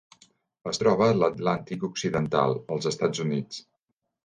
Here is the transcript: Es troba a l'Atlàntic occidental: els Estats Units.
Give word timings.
Es 0.71 0.79
troba 0.83 1.09
a 1.09 1.17
l'Atlàntic 1.17 1.87
occidental: 1.89 2.59
els 2.77 2.91
Estats 2.95 3.25
Units. 3.29 3.63